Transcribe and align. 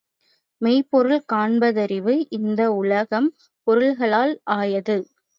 மெய்ப்பொருள் 0.61 1.19
காண்பதறிவு 1.33 2.13
இந்த 2.37 2.61
உலகம் 2.73 3.27
பொருள்களால் 3.67 4.33
ஆயது. 4.55 4.95